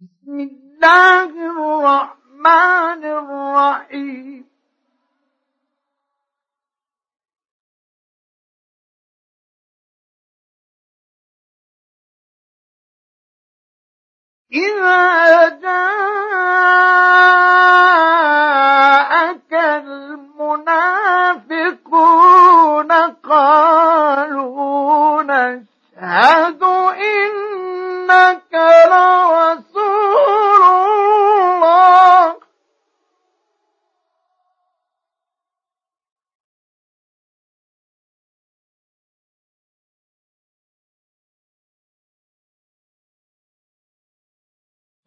بسم 0.00 0.40
الله 0.40 1.30
الرحمن 1.52 3.04
الرحيم. 3.04 4.50
إذا 14.52 15.48
جاءك 15.48 16.49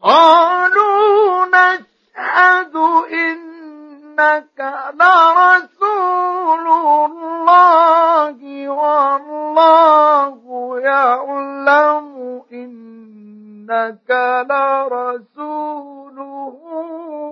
قالوا 0.04 1.46
نشهد 1.46 2.76
إنك 3.14 4.60
لرسول 5.00 6.68
الله 6.68 8.40
والله 8.70 10.42
يعلم 10.80 12.42
إنك 12.54 14.10
لرسوله 14.50 16.14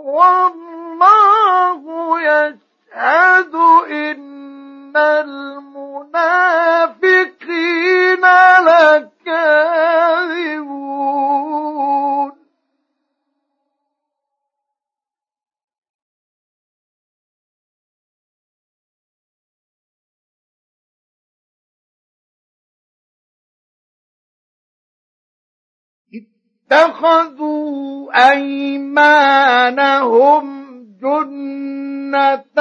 والله 0.06 1.82
يشهد 2.22 3.56
إن 3.92 4.98
المنافقين 4.98 5.71
اتخذوا 26.72 28.32
أيمانهم 28.32 30.46
جنة 31.02 32.58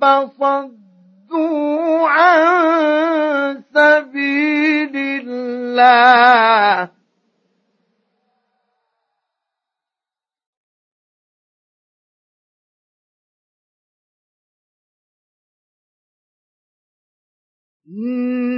فصدوا 0.00 2.08
عن 2.08 3.62
سبيل 3.74 4.96
الله. 4.96 6.90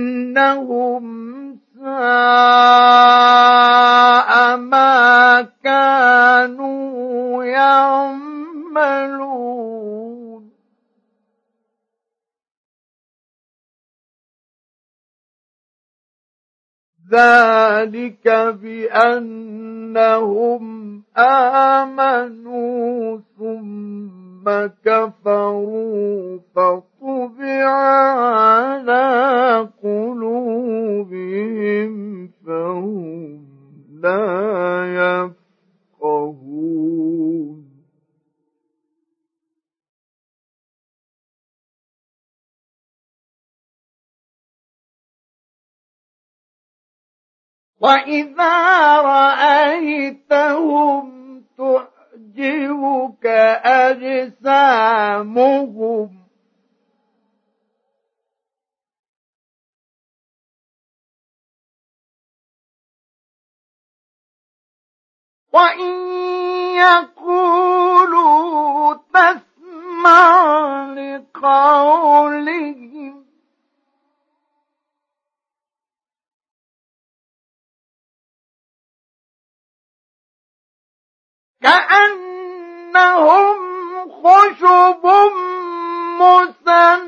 إنهم 0.08 1.58
ساء 1.74 3.07
ذلك 17.10 18.28
بأنهم 18.62 20.62
آمنوا 21.16 23.18
ثم 23.38 24.44
كفروا 24.84 26.38
فطبع 26.54 26.87
وإذا 47.80 48.96
رأيتهم 49.00 50.58
تعجبك 51.58 53.26
أجسامهم 54.84 56.18
وإن 65.52 65.94
يقولوا 66.76 68.18
تسمع 69.14 70.44
لقولهم 70.92 72.87
كأنهم 81.62 83.56
خشب 84.22 85.04
مسندة 86.20 86.98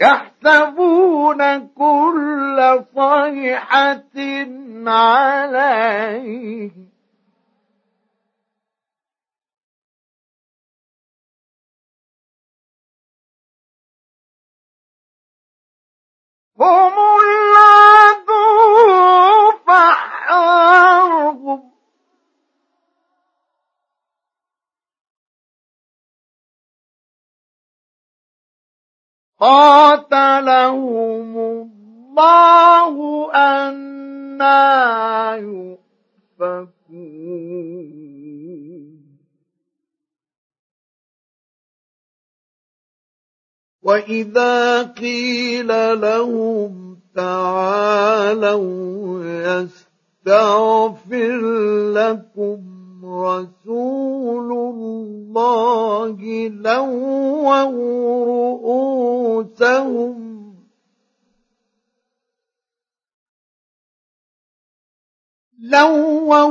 يحسبون 0.00 1.68
كل 1.68 2.84
صيحة 2.94 4.02
عليه 4.86 6.70
هم 16.58 16.96
قاتلهم 30.06 31.36
الله 31.38 32.94
أنا 33.34 34.56
يؤفكون 35.36 36.75
وإذا 43.86 44.82
قيل 44.82 46.00
لهم 46.00 46.98
تعالوا 47.14 48.56
يستغفر 50.26 51.40
لكم 51.94 52.58
رسول 53.04 54.52
الله 54.52 56.48
لووا 56.48 57.62
رؤوسهم 59.44 60.26
لووا 65.60 66.44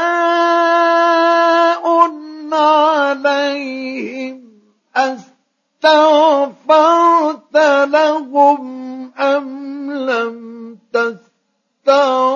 عليهم 3.17 4.43
أستغفرت 4.95 6.37
لهم 7.89 8.61
أم 9.19 9.91
لم 9.91 10.77
تستغفر. 10.93 12.26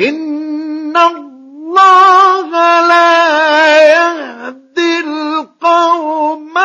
إن 0.00 0.96
الله 0.96 2.50
لا 2.88 3.12
يهدي 3.92 5.00
القوم 5.00 6.58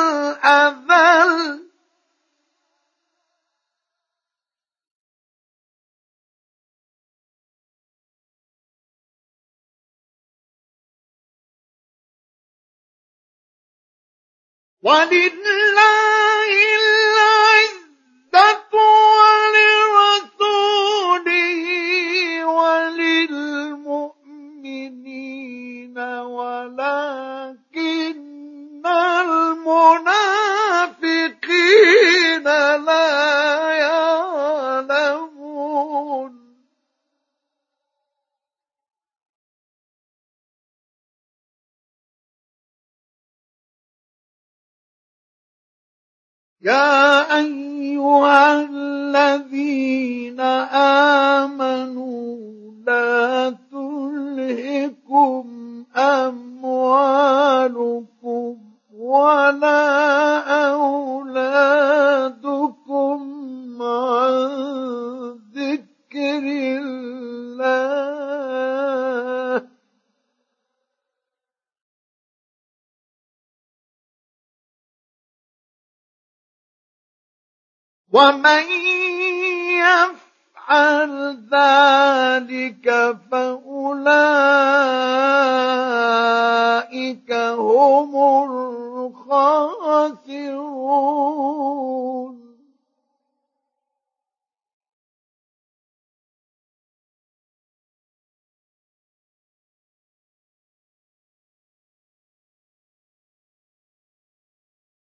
ولله 14.82 16.21
يا 46.62 47.38
أيها 47.38 48.62
الذين 48.62 50.40
آمنوا 51.40 52.36
لا 52.86 53.54
تلهكم 53.72 55.44
أموالكم 55.96 57.42
ولا 58.98 60.21
ومن 78.12 78.64
يفعل 79.80 81.12
ذلك 81.52 82.86
فأولئك 83.30 84.12
هم 87.32 88.12
الخاسرون. 89.24 89.92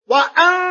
وأنفقوا 0.07 0.64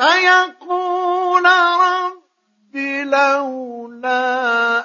فيقول 0.00 1.44
رب 1.80 2.76
لولا 3.04 4.79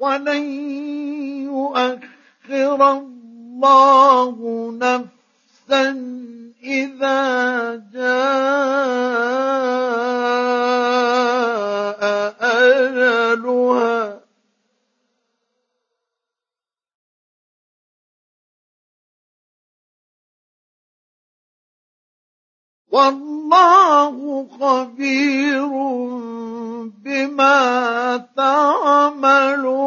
ولن 0.00 0.44
يؤخر 1.44 2.80
الله 2.92 4.36
نفسا 4.80 5.84
إذا 6.62 7.76
جاء 7.94 9.16
أجلها. 12.40 14.20
والله 22.96 24.46
خبير 24.60 25.72
بما 27.04 28.16
تعملون 28.36 29.86